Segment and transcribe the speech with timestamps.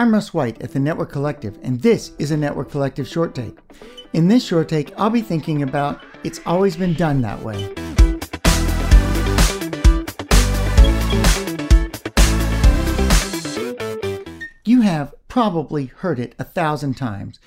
[0.00, 3.58] I'm Russ White at the Network Collective, and this is a Network Collective short take.
[4.14, 7.64] In this short take, I'll be thinking about It's Always Been Done That Way.
[14.64, 17.38] You have probably heard it a thousand times.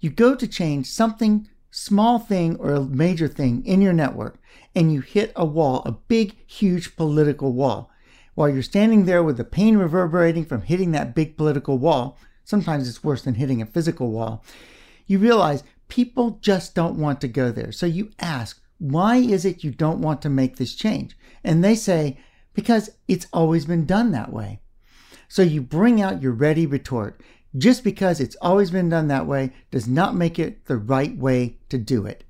[0.00, 4.40] You go to change something, small thing or a major thing in your network,
[4.74, 7.89] and you hit a wall, a big, huge political wall.
[8.40, 12.88] While you're standing there with the pain reverberating from hitting that big political wall, sometimes
[12.88, 14.42] it's worse than hitting a physical wall,
[15.06, 17.70] you realize people just don't want to go there.
[17.70, 21.18] So you ask, why is it you don't want to make this change?
[21.44, 22.16] And they say,
[22.54, 24.62] because it's always been done that way.
[25.28, 27.20] So you bring out your ready retort.
[27.58, 31.58] Just because it's always been done that way does not make it the right way
[31.68, 32.24] to do it.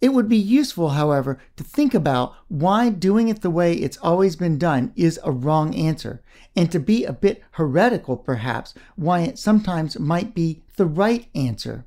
[0.00, 4.34] It would be useful, however, to think about why doing it the way it's always
[4.34, 6.22] been done is a wrong answer,
[6.56, 11.84] and to be a bit heretical, perhaps, why it sometimes might be the right answer.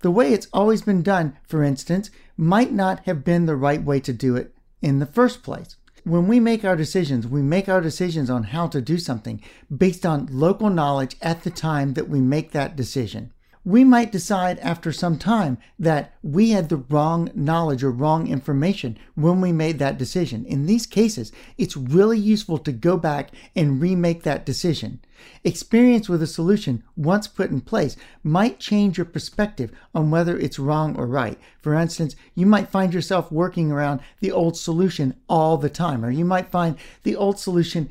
[0.00, 4.00] The way it's always been done, for instance, might not have been the right way
[4.00, 4.52] to do it
[4.82, 5.76] in the first place.
[6.02, 9.40] When we make our decisions, we make our decisions on how to do something
[9.74, 13.32] based on local knowledge at the time that we make that decision
[13.66, 18.96] we might decide after some time that we had the wrong knowledge or wrong information
[19.16, 20.46] when we made that decision.
[20.46, 25.00] In these cases, it's really useful to go back and remake that decision.
[25.42, 30.60] Experience with a solution once put in place might change your perspective on whether it's
[30.60, 31.36] wrong or right.
[31.60, 36.10] For instance, you might find yourself working around the old solution all the time, or
[36.12, 37.90] you might find the old solution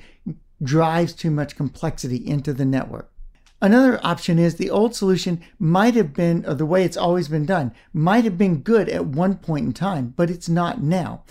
[0.64, 3.12] drives too much complexity into the network.
[3.62, 7.46] Another option is the old solution might have been, or the way it's always been
[7.46, 11.24] done, might have been good at one point in time, but it's not now.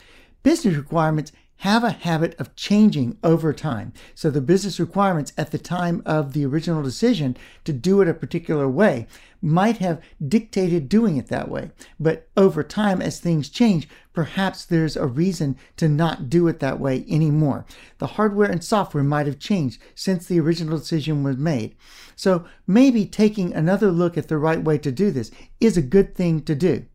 [0.42, 3.92] Business requirements have a habit of changing over time.
[4.14, 8.14] So the business requirements at the time of the original decision to do it a
[8.14, 9.06] particular way
[9.40, 11.70] might have dictated doing it that way.
[12.00, 16.80] But over time, as things change, perhaps there's a reason to not do it that
[16.80, 17.66] way anymore.
[17.98, 21.76] The hardware and software might have changed since the original decision was made.
[22.16, 25.30] So maybe taking another look at the right way to do this
[25.60, 26.86] is a good thing to do.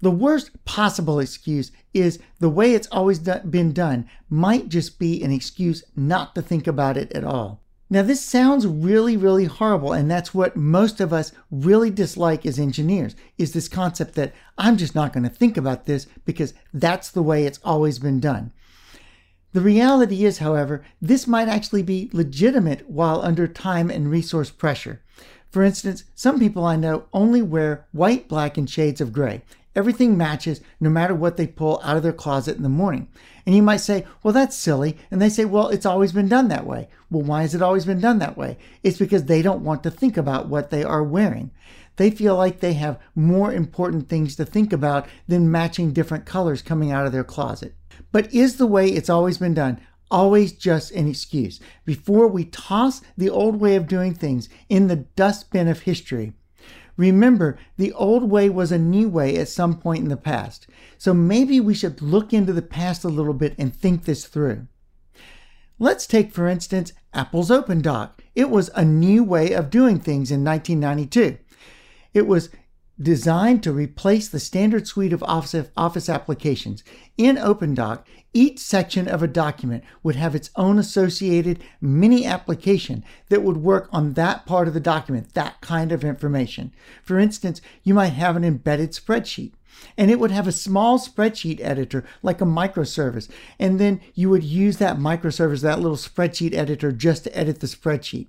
[0.00, 5.32] The worst possible excuse is the way it's always been done might just be an
[5.32, 7.62] excuse not to think about it at all.
[7.88, 12.58] Now, this sounds really, really horrible, and that's what most of us really dislike as
[12.58, 17.10] engineers is this concept that I'm just not going to think about this because that's
[17.10, 18.52] the way it's always been done.
[19.52, 25.00] The reality is, however, this might actually be legitimate while under time and resource pressure.
[25.48, 29.42] For instance, some people I know only wear white, black, and shades of gray.
[29.76, 33.08] Everything matches no matter what they pull out of their closet in the morning.
[33.44, 34.96] And you might say, well, that's silly.
[35.10, 36.88] And they say, well, it's always been done that way.
[37.10, 38.56] Well, why has it always been done that way?
[38.82, 41.50] It's because they don't want to think about what they are wearing.
[41.96, 46.62] They feel like they have more important things to think about than matching different colors
[46.62, 47.74] coming out of their closet.
[48.12, 51.60] But is the way it's always been done always just an excuse?
[51.84, 56.32] Before we toss the old way of doing things in the dustbin of history,
[56.96, 60.66] Remember, the old way was a new way at some point in the past.
[60.98, 64.66] So maybe we should look into the past a little bit and think this through.
[65.78, 68.12] Let's take, for instance, Apple's OpenDoc.
[68.34, 71.38] It was a new way of doing things in 1992.
[72.14, 72.48] It was
[73.00, 76.82] designed to replace the standard suite of office, office applications.
[77.18, 83.42] In OpenDoc, each section of a document would have its own associated mini application that
[83.42, 86.72] would work on that part of the document, that kind of information.
[87.02, 89.52] For instance, you might have an embedded spreadsheet.
[89.98, 93.28] And it would have a small spreadsheet editor like a microservice.
[93.58, 97.66] And then you would use that microservice, that little spreadsheet editor, just to edit the
[97.66, 98.26] spreadsheet.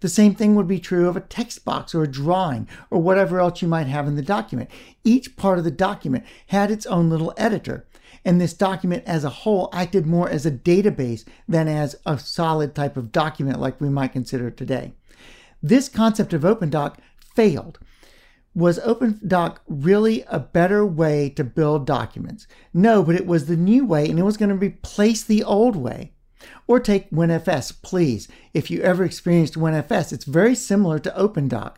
[0.00, 3.40] The same thing would be true of a text box or a drawing or whatever
[3.40, 4.70] else you might have in the document.
[5.02, 7.86] Each part of the document had its own little editor.
[8.24, 12.74] And this document as a whole acted more as a database than as a solid
[12.74, 14.92] type of document like we might consider today.
[15.62, 16.96] This concept of OpenDoc
[17.34, 17.78] failed.
[18.54, 22.46] Was OpenDoc really a better way to build documents?
[22.72, 25.76] No, but it was the new way and it was going to replace the old
[25.76, 26.12] way.
[26.66, 28.28] Or take WinFS, please.
[28.54, 31.74] If you ever experienced WinFS, it's very similar to OpenDoc.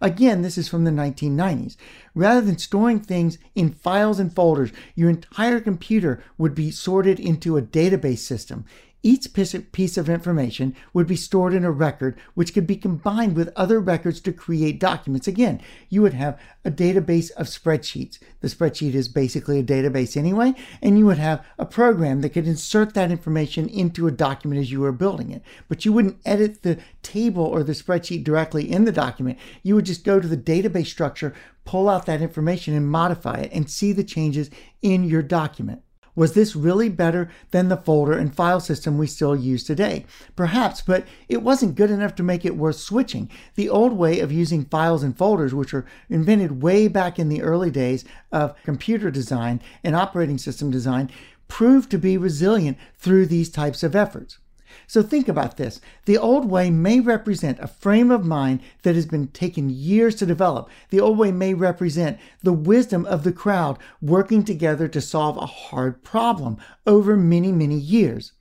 [0.00, 1.76] Again, this is from the 1990s.
[2.14, 7.56] Rather than storing things in files and folders, your entire computer would be sorted into
[7.56, 8.64] a database system.
[9.00, 13.52] Each piece of information would be stored in a record, which could be combined with
[13.54, 15.28] other records to create documents.
[15.28, 18.18] Again, you would have a database of spreadsheets.
[18.40, 20.52] The spreadsheet is basically a database anyway,
[20.82, 24.72] and you would have a program that could insert that information into a document as
[24.72, 25.42] you were building it.
[25.68, 29.38] But you wouldn't edit the table or the spreadsheet directly in the document.
[29.62, 31.34] You would just go to the database structure,
[31.64, 34.50] pull out that information, and modify it and see the changes
[34.82, 35.82] in your document.
[36.18, 40.04] Was this really better than the folder and file system we still use today?
[40.34, 43.30] Perhaps, but it wasn't good enough to make it worth switching.
[43.54, 47.42] The old way of using files and folders, which were invented way back in the
[47.42, 51.08] early days of computer design and operating system design,
[51.46, 54.38] proved to be resilient through these types of efforts.
[54.86, 55.80] So think about this.
[56.04, 60.26] The old way may represent a frame of mind that has been taken years to
[60.26, 60.68] develop.
[60.90, 65.46] The old way may represent the wisdom of the crowd working together to solve a
[65.46, 66.56] hard problem
[66.86, 68.32] over many, many years.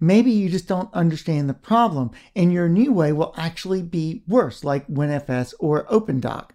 [0.00, 4.64] Maybe you just don't understand the problem and your new way will actually be worse,
[4.64, 6.50] like WinFS or OpenDoc.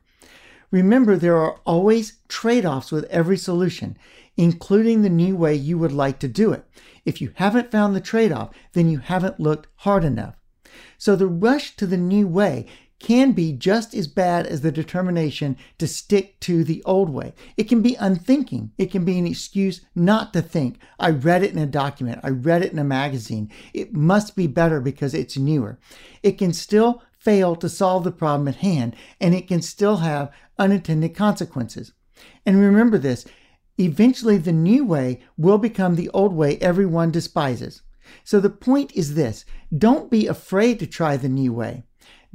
[0.71, 3.97] Remember, there are always trade offs with every solution,
[4.37, 6.65] including the new way you would like to do it.
[7.05, 10.35] If you haven't found the trade off, then you haven't looked hard enough.
[10.97, 12.67] So the rush to the new way
[12.99, 17.33] can be just as bad as the determination to stick to the old way.
[17.55, 18.71] It can be unthinking.
[18.77, 20.79] It can be an excuse not to think.
[20.99, 22.19] I read it in a document.
[22.23, 23.49] I read it in a magazine.
[23.73, 25.79] It must be better because it's newer.
[26.21, 30.31] It can still fail to solve the problem at hand and it can still have
[30.59, 31.93] unintended consequences.
[32.45, 33.25] And remember this
[33.79, 37.81] Eventually, the new way will become the old way everyone despises.
[38.25, 39.45] So the point is this
[39.75, 41.83] don't be afraid to try the new way.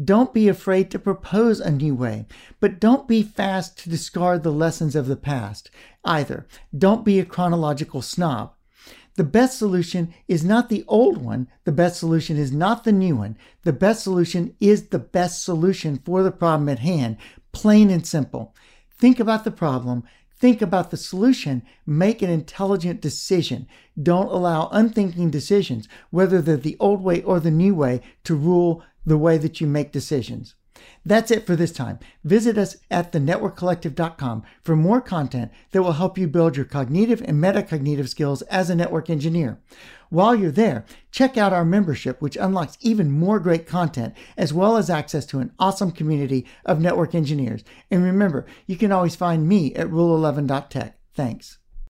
[0.03, 2.27] Don't be afraid to propose a new way,
[2.61, 5.71] but don't be fast to discard the lessons of the past
[6.03, 6.47] either.
[6.77, 8.55] Don't be a chronological snob.
[9.17, 11.47] The best solution is not the old one.
[11.65, 13.37] The best solution is not the new one.
[13.63, 17.19] The best solution is the best solution for the problem at hand,
[17.55, 18.55] plain and simple.
[18.99, 20.05] Think about the problem,
[20.45, 21.63] Think about the solution.
[21.87, 23.67] Make an intelligent decision.
[24.01, 28.83] Don't allow unthinking decisions, whether they're the old way or the new way, to rule
[29.07, 30.55] the way that you make decisions.
[31.05, 31.99] That's it for this time.
[32.25, 37.43] Visit us at thenetworkcollective.com for more content that will help you build your cognitive and
[37.43, 39.61] metacognitive skills as a network engineer.
[40.09, 44.77] While you're there, check out our membership, which unlocks even more great content, as well
[44.77, 47.65] as access to an awesome community of network engineers.
[47.91, 50.97] And remember, you can always find me at rule11.tech.
[51.15, 51.59] Thanks.